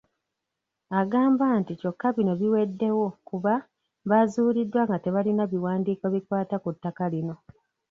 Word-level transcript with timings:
Agamba 1.01 1.45
nti 1.59 1.73
kyokka 1.79 2.07
bino 2.15 2.33
biweddewo 2.41 3.05
kuba 3.27 3.53
bazuuliddwa 4.09 4.81
nga 4.85 4.97
tebalina 5.03 5.43
biwandiiko 5.51 6.05
bikwata 6.13 6.55
ku 6.63 6.69
ttaka 6.75 7.05
lino. 7.13 7.35